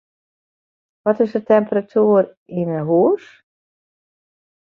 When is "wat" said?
1.03-1.21